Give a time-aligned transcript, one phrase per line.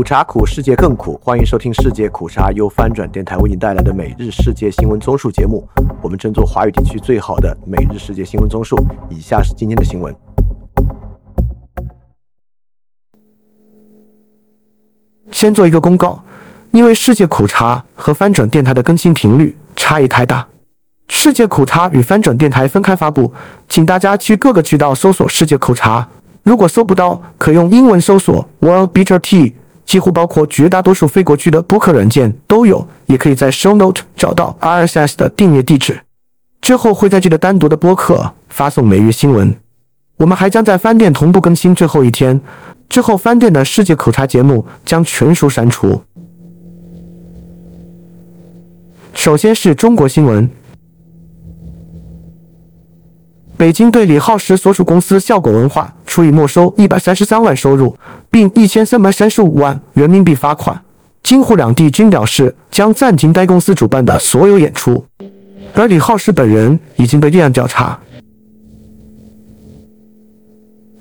[0.00, 1.20] 苦茶苦，世界更苦。
[1.22, 5.68] 欢迎收听世界苦茶由翻转电台为您带来的每日世界新闻综述节目。
[6.00, 8.82] 我们争做华语地区最好的每日世界新闻综述。
[9.10, 10.16] 以下是今天的新闻。
[15.30, 16.24] 先做一个公告，
[16.70, 20.48] 因为世界苦茶和翻转电台的更新频率差异太大，
[21.08, 23.30] 世界苦茶与翻转电台分开发布，
[23.68, 26.08] 请大家去各个渠道搜索世界苦茶。
[26.42, 29.52] 如果搜不到，可用英文搜索 World Bitter Tea，
[29.90, 36.00] 几乎包括绝大多数非国区的播客软件都有，也可以在 Show Note 找到 RSS 的订阅地址。
[36.60, 39.52] 之后会在这个单独的播客发送每日新闻。
[40.18, 42.40] 我们还将在饭店同步更新最后一天，
[42.88, 46.00] 之后饭店的世界口茶节目将全数删除。
[49.12, 50.48] 首先是中国新闻。
[53.60, 57.94] 北京对李浩石所属公司效果文化处以没收一百三十三万收入，
[58.30, 60.80] 并一千三百三十五万人民币罚款。
[61.22, 65.04] 京沪两地均表示将暂停该公司主办的所有演出，
[65.74, 68.00] 而李浩石本人已经被立案调查。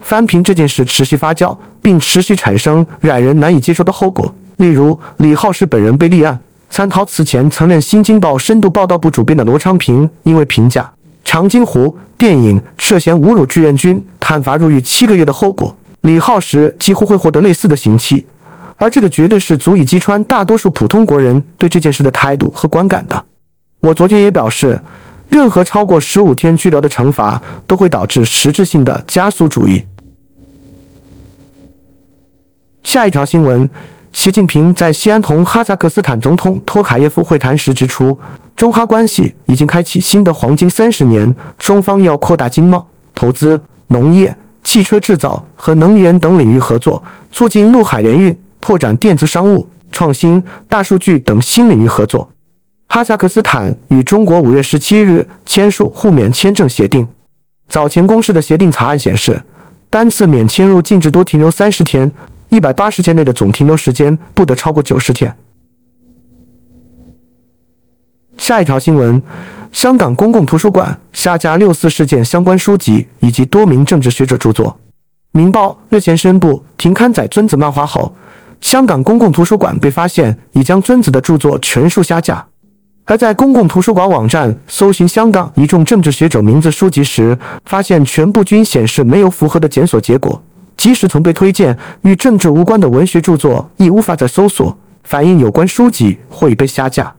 [0.02, 6.37] 翻评这件事持续发酵，并持续产生让人难以接受的后果，例如李浩石本人被立案，
[6.69, 10.91] 参考此前曾任《新京报》深度报道部主编的罗昌平因为评价。
[11.30, 18.25] 长津湖电影涉嫌侮辱志愿军，判罚入狱七个月的后果，李浩石几乎会获得类似的刑期，
[18.77, 23.25] 而这个绝对是足以击穿大多数普通国人对这件事的态度和观感的。
[23.80, 24.81] 我昨天也表示，
[25.30, 29.83] 任何超过十五天拘留的惩罚都会导致实质性的加速主义。
[32.81, 33.69] 下一条新闻。
[34.11, 38.17] 习近平在西安同哈萨克斯坦总统托卡耶夫会谈时指出，
[38.55, 52.30] 中哈关系已经开启新的黄金三十年，双方要扩大经贸、投资、农业、汽车制造和能源等领域合作，促进陆海联运，拓展电子商务、创新、大数据等新领域合作。
[52.87, 57.08] 哈萨克斯坦与中国五月十七日签署互免签证协定。
[57.67, 59.39] 早前公示的协定草案显示，
[59.91, 62.11] 单次免签入禁止多停留三十天。
[62.49, 65.36] 一百八十天内的总停留时间不得超过九十天。
[68.37, 69.21] 下一条新闻：
[69.71, 74.67] 香港公共图书馆下架六四事件相关书籍以及多名政治学者著作。
[75.38, 78.15] 《明报》日前宣布停刊载尊子漫画后，
[78.61, 82.43] 香港公共图书馆被发现已将尊子的著作全数下架。
[83.05, 90.42] 而在公共图书馆网站搜寻香港一众政治学者名字书籍时，发现全部均显示没有符合的检索结果。
[90.79, 97.13] 即使曾被推荐与政治无关的文学著作，亦无法再搜索，反映有关书籍或已被下架。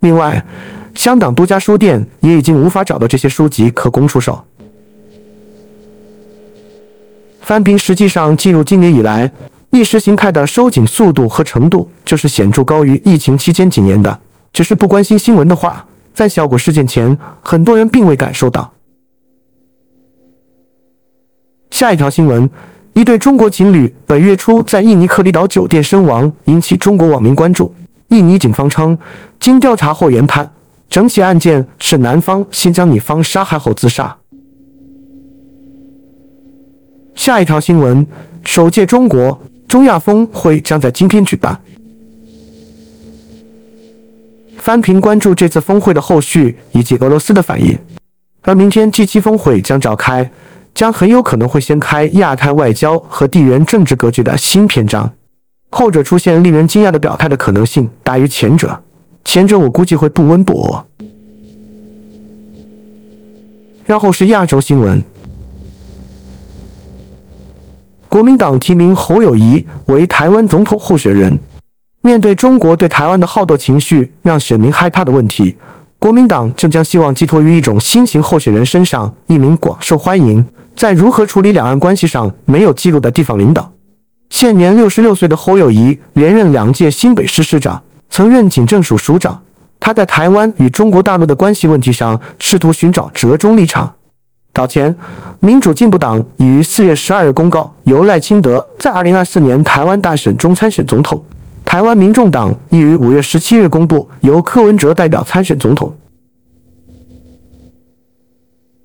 [0.00, 0.42] 另外，
[0.94, 4.42] 香港多家书店也已经无法找到这些书籍可供出售。
[7.42, 9.30] 翻评实际上进入今年以来，
[9.68, 14.18] 意识形态的收紧速度和程度就是显著高于疫情期间几年的。
[14.50, 18.72] 只是不关心新闻的话，在效果事件前，很多人并未感受到。
[21.68, 22.48] 下一条新闻。
[22.94, 27.74] 一对中国情侣本月初在印尼克里岛酒店身亡，引起中国网民关注。
[28.08, 28.96] 印尼警方称，
[29.40, 30.48] 经调查后研判，
[30.88, 34.16] 整起案件是男方先将女方杀害后自杀。
[37.16, 38.06] 下一条新闻：
[38.44, 41.60] 首届中国中亚峰会将在今天举办。
[44.56, 47.76] 翻评关注这次峰会的后续以及俄罗斯的反应，
[48.42, 50.30] 而明天 G7 峰会将召开。
[50.74, 55.12] 将很有可能会掀开亚太外交和地缘政治格局的新篇章，
[55.70, 58.82] 后者出现令人惊讶的表态的可能性大于前者，
[59.24, 60.84] 前者我估计会不温不火。
[63.86, 65.00] 然后是亚洲新闻，
[68.08, 71.38] 国民党提名侯友谊为台湾总统候选人，
[72.00, 75.56] 面对中国对台湾的好斗情绪让选民害怕的问题，
[76.04, 80.46] 国民党正将希望寄托于一种新型候选人身上，一名广受欢迎。
[80.76, 83.72] 在如何处理两岸关系上没有记录的地方领导，
[84.28, 89.40] 现年六十六岁的侯友谊连任两届新北市市长，曾任警政署署长。
[89.80, 93.90] 他在台湾与中国大陆的关系问题上试图寻找折中立场。
[94.52, 94.94] 早前，
[95.40, 101.18] 民主进步党已于四月十二日公告，由赖清德在二零二四年台湾大选中参选总统；
[101.64, 105.92] 台湾民众党亦于五月十七日公布，由柯文哲代表参选总统。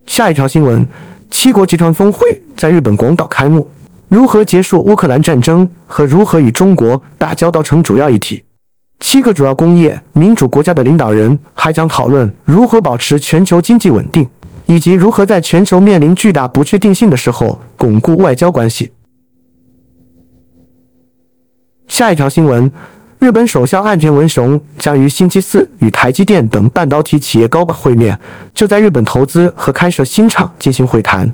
[0.06, 0.86] 下一条新闻。
[1.32, 3.70] 七国集团峰会在日本广岛开幕，
[4.08, 8.44] 如何结束乌克兰战争和如何与中国打交道成主要议题。
[9.00, 14.28] 七个主要工业民主国家的领导人还将讨论如何保持全球经济稳定，
[14.66, 18.92] 以及如何在全球面临巨大不确定性的时候巩固外交关系。
[22.00, 22.72] 下一条新闻：
[23.20, 28.18] 日本首相岸田文雄将于星期四与台积电等半导体企业高管会面，
[28.54, 31.30] 就在日本投资和开设新厂进行会谈。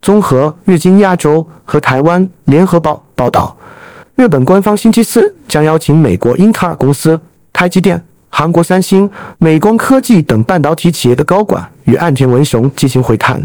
[0.00, 3.56] 综合日经亚洲和台湾联合报报道，
[4.14, 7.20] 日本官方星期四将邀请美国英特尔公司、
[7.52, 13.44] 台积电、韩国三星、美光科技等半导体企业的高管与岸田文雄进行会谈。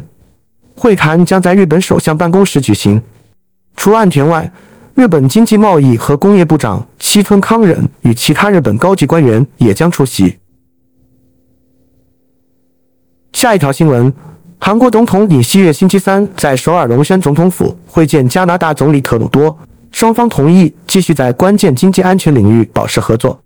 [0.76, 3.02] 会谈将在日本首相办公室举行。
[3.76, 4.52] 除岸田外，
[5.02, 10.38] 日本经济贸易和工业部长西村康稔与其他日本高级官员也将出席。
[13.34, 14.14] 下一条新闻：
[14.60, 19.58] 韩国总统尹锡悦星期三在首尔龙山总统府会见加拿大总理特鲁多，
[19.92, 23.42] 双方同意继续在关键经济安全领域保持合作。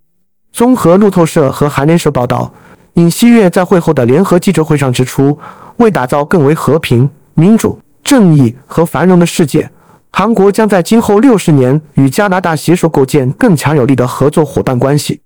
[0.51, 2.53] 综合路透社和韩联社报道，
[2.95, 5.39] 尹锡悦在会后的联合记者会上指出，
[5.77, 9.71] 为打造更为和平、民主、正义和繁荣的世界。
[10.17, 15.19] 韩国将在今后六十年与加拿大携手构建更强有力的合作伙伴关系。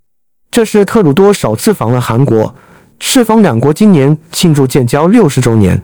[0.49, 2.55] 这是特鲁多首次访问韩国，
[2.97, 5.79] 适逢两国今年庆祝建交六十周年。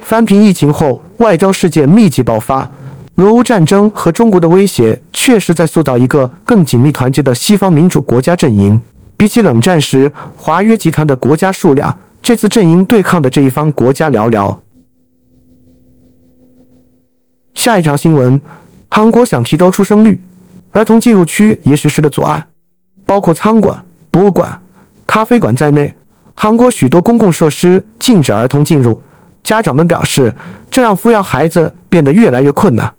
[0.00, 2.70] 翻平疫情后，外交事件密集爆发，
[3.16, 8.80] 俄乌战争和中国的威胁确实在塑造一个更紧密团结的西方民主国家阵营。
[9.16, 14.56] 比起冷战时华约集团的国家数量，这次阵营对抗的这一方国家寥寥。
[17.66, 18.40] 下一条新闻：
[18.88, 20.20] 韩国想提高出生率，
[20.70, 22.46] 儿童进入区也实施了阻碍，
[23.04, 24.62] 包括餐馆、博物馆、
[25.04, 25.92] 咖啡馆在内，
[26.36, 29.02] 韩国许多公共设施禁止儿童进入。
[29.42, 30.32] 家长们表示，
[30.70, 32.94] 这让抚养孩子变得越来越困难。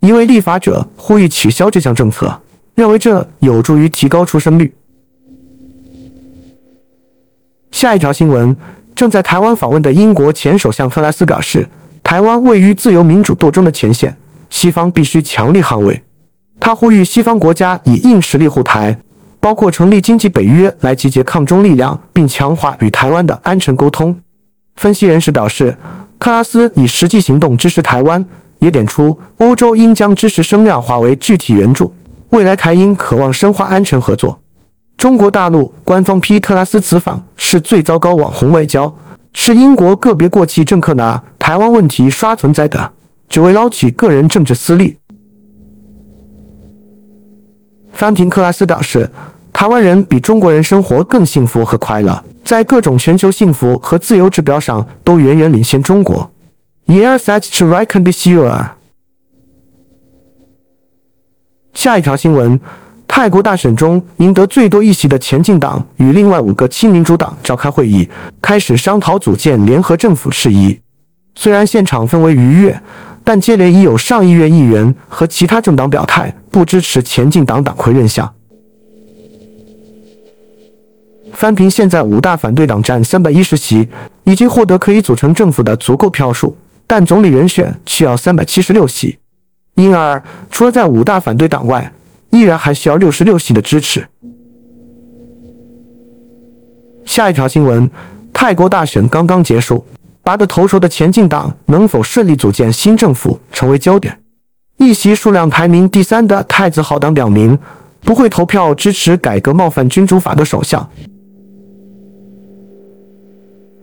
[0.00, 2.40] 一位立法者呼吁取消这项政策，
[2.74, 4.74] 认为这有助于提高出生率。
[7.70, 8.56] 下一条新闻：
[8.94, 11.68] 正在台湾访问的英国前首相特拉斯表示。
[12.06, 14.16] 台湾位于自由民主斗争的前线，
[14.48, 16.00] 西方必须强力捍卫。
[16.60, 18.96] 他呼吁西方国家以硬实力护台，
[19.40, 24.16] 包括成立经济北约来集结抗中力量，并强化与台湾的安全沟通。
[24.76, 25.76] 分析人士表示，
[26.16, 28.24] 克拉斯以实际行动支持台湾，
[28.60, 31.92] 也点出欧洲应将支持声量化为具体援助。
[32.30, 34.38] 未来台英渴望深化安全合作。
[34.96, 38.94] 中国大陆官方批特拉斯此访是最糟糕网红外交。
[39.38, 42.92] 是英国个别过气政客拿台湾问题刷存在的，
[43.28, 44.96] 只为捞取个人政治私利。
[47.92, 49.10] 范廷克拉斯表示，
[49.52, 56.30] 台湾人比中国人生活更幸福和快乐，在各种全球幸福和自由指标上都远远领先中国。
[56.86, 57.74] Yes, that's true.
[57.74, 58.70] I can be sure.
[61.74, 62.58] 下一条新闻。
[63.08, 68.06] 泰国大选中赢得最多议席的前进党与另外五个亲民主党召开会议，
[68.42, 70.78] 开始商讨组建联合政府事宜。
[71.34, 72.78] 虽然现场氛围愉悦，
[73.24, 78.30] 但接连已有上议院议员和其他政党表态不支持前进党党魁任相。
[81.32, 83.88] 翻平现在五大反对党占三百一十席，
[84.24, 86.56] 已经获得可以组成政府的足够票数，
[86.86, 89.18] 但总理人选需要三百七十六席，
[89.76, 91.92] 因而除了在五大反对党外。
[92.30, 94.06] 依然还需要六十六席的支持。
[97.04, 97.90] 下一条新闻：
[98.32, 99.84] 泰国大选刚刚结束，
[100.22, 104.20] 拔得头筹的前进党能否顺利组建新政府成为焦点。
[104.78, 107.58] 议席数量排名第三的太子好党表明
[108.02, 110.86] 不会投票支持改革冒犯君主法的首相。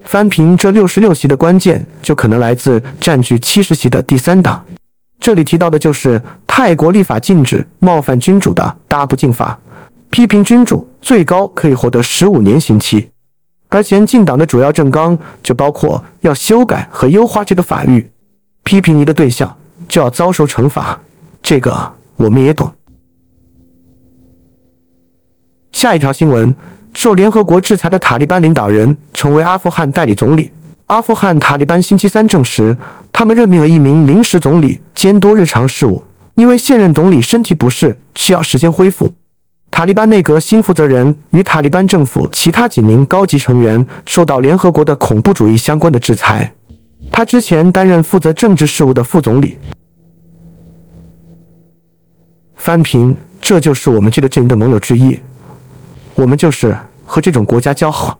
[0.03, 4.63] 翻平这六十六席的关键就可能来自占据七十席的第三党。
[5.23, 9.57] 这里提到的就是泰国立法禁止冒犯君主的大不敬法，
[10.09, 13.09] 批评君主最高可以获得十五年刑期。
[13.69, 18.11] 而前进党的主要政纲就包括要修改和优化这个法律，
[18.63, 19.55] 批评你的对象
[19.87, 20.99] 就要遭受惩罚。
[21.41, 22.69] 这个我们也懂。
[25.71, 26.53] 下一条新闻：
[26.93, 30.51] 受联合国制裁的塔利班领导人成为阿富汗代理总理。
[30.87, 32.75] 阿富汗塔利班星期三证实，
[33.11, 36.03] 他们任命了一名临时总理监督日常事务，
[36.35, 39.11] 因为现任总理身体不适，需要时间恢复。
[39.71, 46.53] 塔利班内阁新负责人与塔利班政府其他几名高级成员受到联合国的恐怖主义相关的制裁。
[47.11, 49.57] 他之前担任负责政治事务的副总理。
[52.55, 55.19] 翻平，这就是我们这个阵营的盟友之一，
[56.15, 58.19] 我们就是和这种国家交好。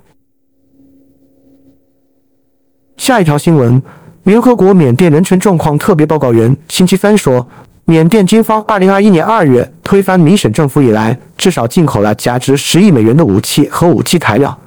[3.03, 3.83] 下一条新闻：
[4.23, 7.45] 联合国缅甸人权状况特别报告员星期三说，
[7.83, 14.57] 缅甸军方2021年2月推翻民选政府以来，至少进口了价值十亿美元的武器和武器材料。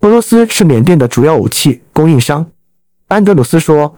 [0.00, 2.44] 俄罗斯是缅甸的主要武器供应商。
[3.06, 3.94] 安德鲁斯说，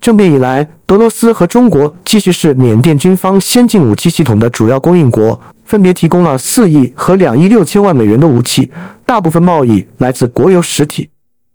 [0.00, 8.70] 政变以来，俄罗斯和中国继续是缅甸军方先进武器系统的主要供应国，分别提供了四亿和两亿六千万美元的武器，
[9.04, 11.10] 大部分贸易来自国有实体。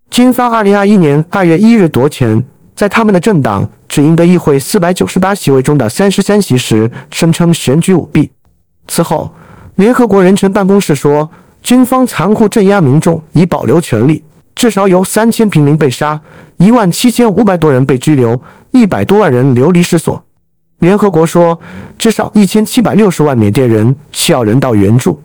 [0.10, 2.44] 军方二零二一年二月一日夺权，
[2.76, 8.32] 在他们的政党只赢得议会四百九十八席位中的三十三席时，声称选举舞弊。
[8.88, 9.34] 此后，
[9.76, 11.30] 联合国人权办公室说，
[11.62, 14.24] 军方残酷镇压民众以保留权力。
[14.54, 16.22] 至少有三千平民被杀，
[16.58, 20.24] 一万七千五百多人被拘留，一百多万人流离失所。
[20.80, 21.60] 联合国说，
[21.98, 25.22] 至少一千七百六十万缅甸人需要人道援助。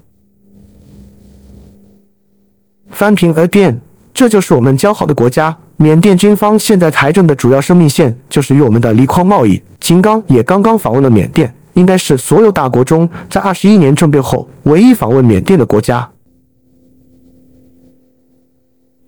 [2.91, 3.81] 翻平而变，
[4.21, 5.57] 这就是我们交好的国家。
[5.79, 9.63] 缅甸军方现在财政的主要生命线就是与我们的锂矿贸易。
[9.81, 16.07] 金刚也刚刚访问了缅甸，应该是所有大国中在二十一年政变后唯一访问缅甸的国家。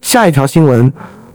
[0.00, 0.90] 下一条新闻：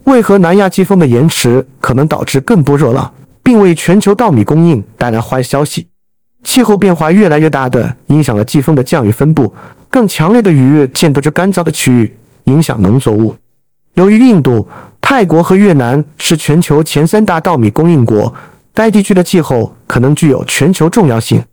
[0.05, 5.88] 为何南亚季风的延迟可能导致更多热浪，并为全球稻米供应带来坏消息？
[6.43, 9.53] 气候变化越来越大的影响了季风的降雨分布，
[9.88, 13.36] 更强烈的雨日见多着干燥的区域，影响农作物。
[13.98, 14.68] 由于印度、
[15.01, 18.32] 泰国和越南是全球前三大稻米供应国，
[18.72, 21.44] 该地区的气候可能具有全球重要性。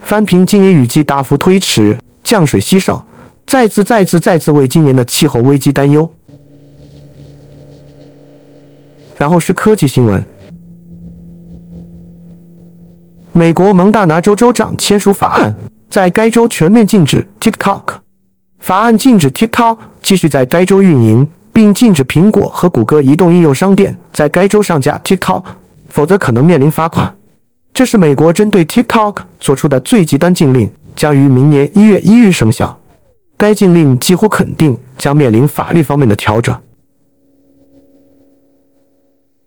[0.00, 3.04] 翻平今年雨季大幅推迟，降水稀少。
[3.44, 6.08] 再次、再次、再次为今年的气候危机担忧。
[9.16, 10.24] 然后是科技新闻：
[13.32, 15.52] 美国蒙大拿州州长签署法案，
[15.90, 17.82] 在该州全面禁止 TikTok。
[18.68, 25.42] 法案禁止 TikTok 继续在该州运营，并禁止苹果和谷歌移动应用商店在该州上架 TikTok，
[25.88, 27.16] 否则可能面临罚款。
[27.72, 32.78] 这是美国针对 TikTok 做出的最极端禁令，将于明年一月一日生效。
[33.38, 36.54] 该禁令几乎肯定将面临法律方面的调整。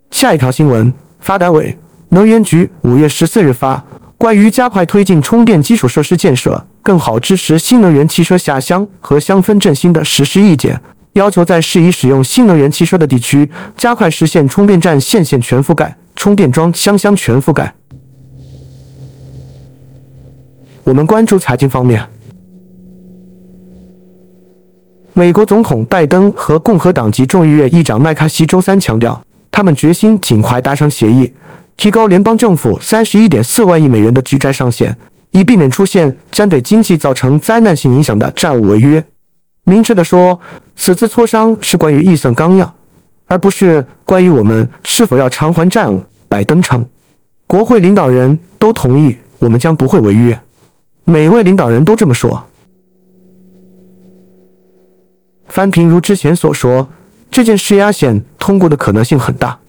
[0.10, 1.78] 下一条新闻：发改委、
[2.10, 3.86] 能源局五月十四日发
[4.18, 10.80] 关于加快推进充电基础设施建设、更好支持新能源汽车下乡和乡村振兴的实施意见，
[11.14, 17.74] 要求在适宜使用新能源汽车的地区，加快实现充电站线线全覆盖、充电桩乡乡全覆盖。
[20.84, 22.04] 我们关注财经方面。
[25.14, 29.22] 美国总统拜登和共和党籍众议院议长麦卡锡周三强调，
[29.52, 31.32] 他们决心尽快达成协议，
[31.76, 34.98] 提高联邦政府三十一点四万亿美元的举债上限，
[35.32, 39.04] 以避免出现将对经济造成灾难性影响的债务违约。
[39.64, 40.40] 明确地说，
[40.76, 42.74] 此次磋商是关于预算纲要，
[43.28, 46.04] 而不是关于我们是否要偿还债务。
[46.28, 46.86] 拜登称，
[47.46, 50.40] 国会领导人都同意我们将不会违约，
[51.04, 52.42] 每位领导人都这么说。
[55.48, 56.88] 翻平如之前所说，
[57.30, 59.60] 这件施压线通过的可能性很大。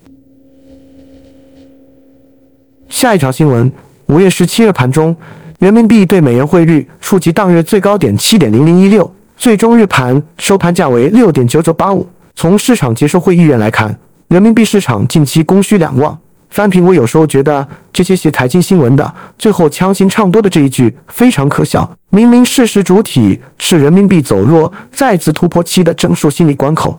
[2.88, 3.72] 下一条新闻：
[4.06, 5.16] 五月十七日盘中，
[5.62, 12.04] 人民币对美元汇率触及当日最高点七点零零一六，最终日盘收盘价为六点九九八五。
[12.34, 16.18] 从市场接受会意愿来看，人民币市场近期供需两旺。
[16.50, 21.88] 翻平，我有时候觉得这些写财经新闻的最后强行唱多的这一句非常可笑。
[22.10, 26.98] 明明事实主体是人民币走弱，再次突破期的整数心理关口，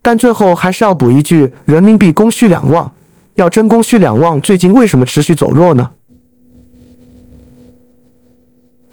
[0.00, 2.90] 但最后还是要补一句：人民币供需两旺。
[3.34, 5.90] 要真供需两旺，最近为什么持续走弱呢？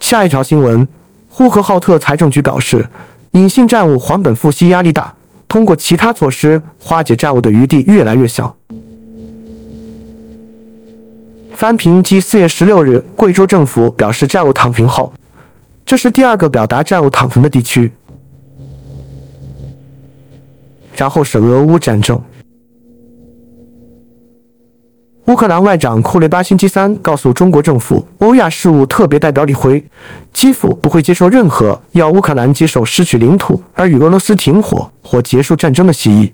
[0.08, 0.86] 下一条新闻：
[1.28, 2.88] 呼和浩特财政局表示，
[3.32, 5.12] 隐性债务还本付息压力大，
[5.48, 8.54] 通过其他措施化解债务的余地越来越小。
[11.52, 15.12] 翻平继四月十六日，贵州政府表示债务躺平后，
[15.84, 17.90] 这是第二个表达债务躺平的地区。
[20.94, 22.22] 然后是俄乌战争。
[25.26, 29.84] 乌克兰外长库列巴星期三告诉中国政府欧亚事务特别代表李辉，
[30.32, 36.32] 基辅不会接受任何要乌克兰接受失去领土而与俄罗斯停火或结束战争的协议。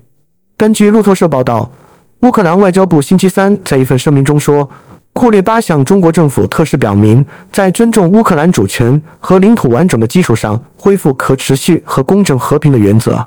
[0.55, 1.71] 根据路透社报道，
[2.19, 4.69] 乌克兰外交部星期三在一份声明中说。
[5.15, 13.23] 库列巴向中国政府特使表明，在尊重乌克兰主权和领土完整的基础上，恢复可持续和公正和平的原则。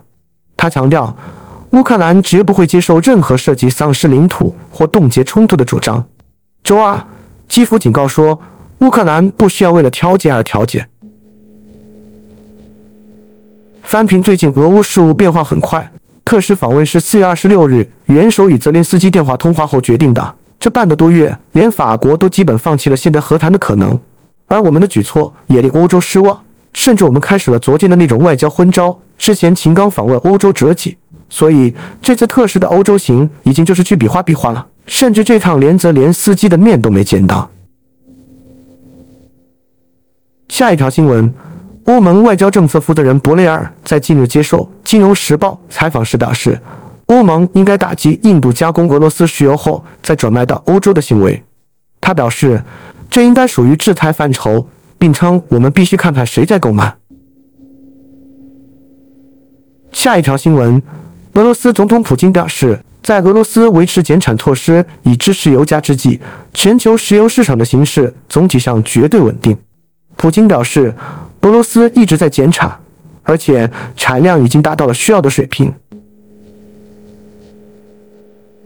[0.57, 1.17] 他强调，
[1.71, 6.05] 乌克兰绝不会接受任何涉及丧失领土或冻结冲突的主张。
[6.63, 6.99] 周二，
[7.49, 8.41] 基辅警告说，
[8.79, 10.87] 乌克兰不需要为了调解而调解。
[13.83, 15.93] 翻平最近俄乌事务变化很快，
[16.25, 20.35] 特使访问是四月二十六日元首与泽连斯基电话通话后决定的。
[20.59, 23.99] 这半个多月，连法国都基本放弃了现在和谈的可能，
[24.47, 26.43] 而我们的举措也令欧洲失望，
[26.73, 28.99] 甚至我们开始了昨天的那种外交昏招。
[29.17, 37.51] 之前秦刚访问欧洲折戟，所以这次特使的欧洲行已经就是去比划比划了，甚至这趟连泽连斯基的面都没见到。
[40.49, 41.33] 下一条新闻，
[41.85, 46.59] 欧盟外交政策负责人博雷尔在近日接受《金融时报》采访时表示，
[47.07, 51.43] 欧盟应该打击印度加工俄罗斯石油后再转卖到欧洲的行为。
[52.01, 52.63] 他表示，
[53.11, 56.97] 这应该属于制裁范畴，并称我们必须看看谁在购买。
[59.91, 60.81] 下一条新闻，
[61.37, 66.19] 俄罗斯总统普京表示，在俄罗斯维持减产措施以支持油价之际，
[66.55, 69.55] 全球石油市场的形势总体上绝对稳定。
[70.17, 70.95] 普京表示，
[71.43, 72.75] 俄罗斯一直在减产，
[73.23, 75.71] 而且产量已经达到了需要的水平。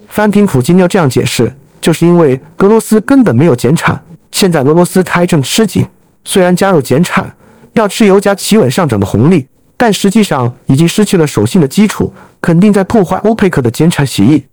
[0.06, 4.00] 翻评普京要这样解释，就是因为俄罗斯根本没有减产，
[4.30, 5.84] 现在俄罗斯财政吃紧，
[6.24, 7.34] 虽然加入减产，
[7.72, 14.44] 要吃油价企稳上涨的红利，但实际上已经失去了守信的基础，肯定在破坏欧佩克的减产协议。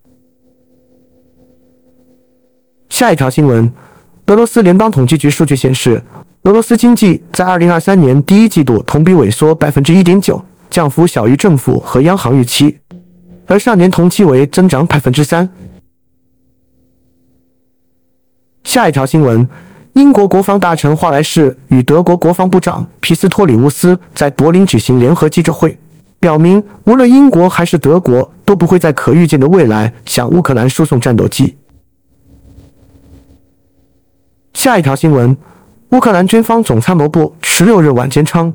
[2.89, 3.72] 下一条新闻，
[4.27, 6.01] 俄罗斯联邦统计局数据显示。
[6.44, 12.77] 俄罗斯经济在二零二三年第一季度同比萎缩百分之一点九，降幅小于政府和央行预期，
[13.48, 15.50] 而上年同期为增长百分之三。
[18.63, 19.46] 下一条新闻：
[19.94, 25.77] 英国国防大臣华莱士与德国国防部长皮斯托里乌斯在柏林举行联合记者会，
[26.20, 31.58] 表明无论英国还是德国都不会在可预见的未来向乌克兰输送战斗机。
[34.54, 35.38] 下一条新闻。
[35.92, 38.54] 乌克兰军方总参谋部十六日晚间称，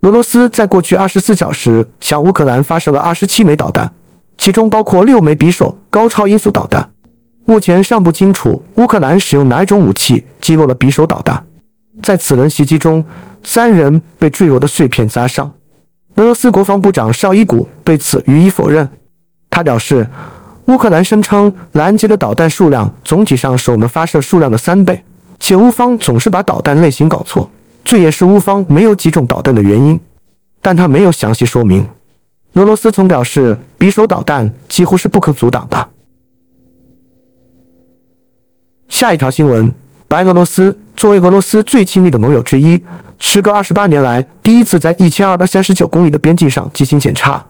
[0.00, 3.90] 俄罗斯在过去二十四小时向乌克兰发射了二十七枚导弹，
[4.36, 6.90] 其中包括六枚匕首高超音速导弹。
[7.46, 11.46] 目前尚不清楚乌克兰使用哪种武器击落了匕首导弹。
[12.02, 13.02] 在此轮袭击中，
[13.42, 15.50] 三人被坠落的碎片砸伤。
[16.16, 18.88] 俄罗斯国防部长绍伊古对此予以否认。
[19.50, 20.08] 他表示，
[20.66, 25.02] 乌克兰声称拦截的导弹数量总体上是我们发射数量的三倍。
[25.40, 27.50] 且乌方总是把导弹类型搞错，
[27.84, 29.98] 这也是乌方没有击中导弹的原因，
[30.62, 31.86] 但他没有详细说明。
[32.54, 35.88] 俄罗斯曾表示，匕首导弹几乎是不可阻挡的。
[38.88, 39.70] 下一条新闻：
[40.06, 42.82] 白俄罗斯作为俄罗斯最亲密的盟友之一，
[43.18, 47.44] 时隔二十八年来第一次在一千二百三十九公里的边境上进行检查。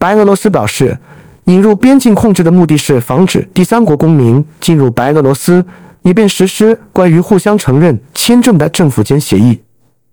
[0.00, 0.98] 白俄罗斯表示，
[1.44, 5.64] 引入边境控制的目的是防止第三国公民进入白俄罗斯。
[6.02, 9.60] 以便实施关于互相承认签证的政府间协议。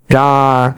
[0.05, 0.71] 然而，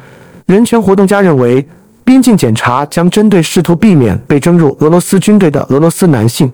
[0.46, 1.68] 人权活动家认为，
[2.06, 6.50] 边境检查将针对试图避免被征入俄罗斯军队的俄罗斯男性。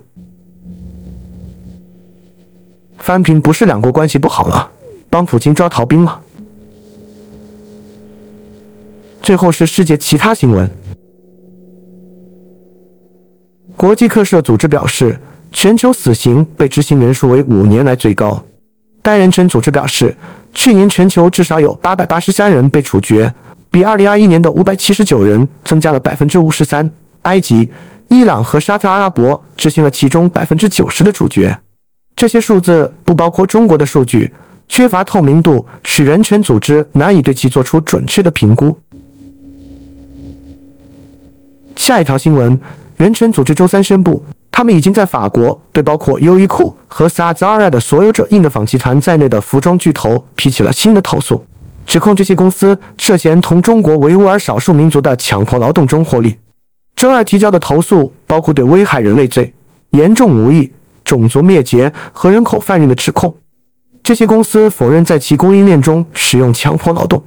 [2.98, 4.68] 翻平不是两国关系不好了，
[5.14, 6.20] 帮普京抓逃兵吗？
[9.22, 10.68] 最后是世界其他新闻。
[13.76, 15.16] 国际客社组织表示。
[15.56, 18.44] 全球死刑被执行人数为五年来最高。
[19.02, 20.12] 单人称组织表示，
[20.52, 23.32] 去年全球至少有八百八十三人被处决，
[23.70, 26.90] 比二零二一年的五百七十九人增加了百分之五十三。
[27.22, 27.70] 埃及、
[28.08, 31.56] 伊朗和沙特阿拉伯执行了其中百分之九十的处决。
[32.16, 34.34] 这些数字不包括中国的数据，
[34.68, 38.76] 缺乏透明度使人权组织难以对其做出准确的评估。
[41.76, 42.58] 下一条新闻：
[42.96, 44.24] 人权组织周三宣布。
[44.56, 51.44] 他们已经在法国对包括优衣库和 Zara 的所有者印的纺集团在内的服装巨头提起了新的投诉，
[51.84, 56.36] 指控这些公司涉嫌同中国维吾尔少数民族的强迫劳动中获利。
[56.94, 59.52] 周二提交的投诉包括对危害人类罪、
[59.90, 60.72] 严重无意、
[61.02, 63.34] 种族灭绝和人口贩运的指控。
[64.04, 67.24] 这些公司否认在其供应链中使用强迫劳动。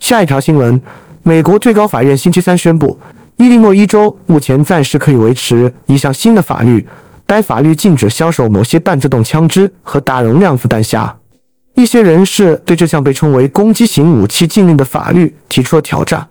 [0.00, 0.78] 下一条新闻：
[1.22, 2.98] 美国最高法院星期三宣布。
[3.36, 6.84] 伊利诺伊州目前暂时可以维持一项新的法律，
[7.24, 11.08] 该法律禁止销售某些半自动枪支和大容量子弹匣。
[11.74, 16.28] 一些人士对这项被称为“攻击型武器禁令”的法律提出了挑战，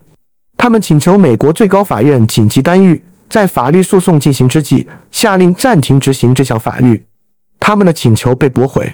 [0.57, 7.01] 他们请求美国最高法院紧急干预，在法律诉讼进行之际下令暂停执行这项法律。
[7.59, 8.91] 他们的请求被驳回。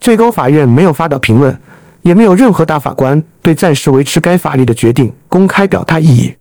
[0.00, 1.56] 最高法院没有发表评论，
[2.02, 6.34] 也没有任何大法官对暂时维持该法律的决定公开表态异议。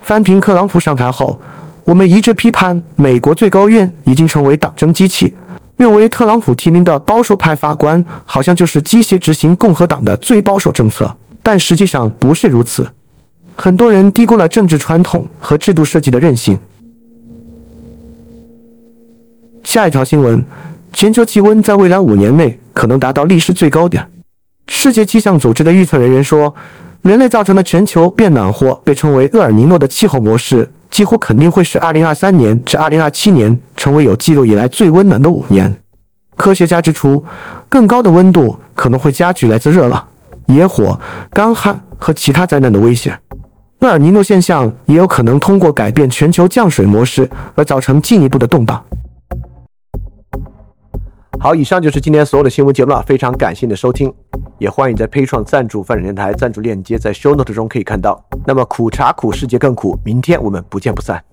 [0.00, 1.40] 翻平特朗普上台后，
[1.84, 5.34] 我们一致批判美国最高院已经成为党争机器，
[5.76, 12.88] 认为特朗普提名的保守派法官好像就是机械执行共和党的最保守政策，但实际上不是如此。
[13.56, 16.58] 很多人低估了政治传统和制度设计的韧性。
[19.64, 20.44] 下一条新闻：
[20.92, 24.06] 全球气温在未来五年内可能达到历史最高点。
[24.68, 26.54] 世界气象组织的预测人员说。
[27.02, 35.74] 人类造成的全球变暖或被称为厄尔尼诺的气候模式，几乎肯定会使2023年至2027年成为有记录以来最温暖的五年。
[36.36, 37.24] 科学家指出，
[37.70, 40.06] 更高的温度可能会加剧来自热浪、
[40.44, 43.18] 野火、干旱和其他灾难的危险。
[43.78, 48.84] 厄尔尼诺现象也有可能通过改变全球降水模式而造成进一步的动荡。
[51.42, 54.12] 好，以上就是今天所有的新闻节目了，非常感谢你的收听，
[54.58, 58.22] 也欢迎在倍创赞助范展电台，赞助链接在 Show Note 中可以看到。
[58.46, 61.24] 那么苦茶苦，世界更苦，明天我们不见不散。